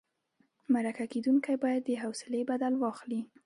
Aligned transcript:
مرکه 0.73 1.05
کېدونکی 1.13 1.55
باید 1.63 1.81
د 1.85 1.89
حوصلې 2.03 2.41
بدل 2.51 2.73
واخلي. 2.77 3.21